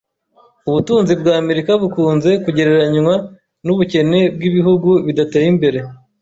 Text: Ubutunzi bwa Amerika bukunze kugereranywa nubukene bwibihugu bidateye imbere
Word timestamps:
Ubutunzi 0.69 1.13
bwa 1.21 1.33
Amerika 1.41 1.71
bukunze 1.81 2.29
kugereranywa 2.43 3.13
nubukene 3.65 4.19
bwibihugu 4.35 4.89
bidateye 5.05 5.47
imbere 5.53 5.79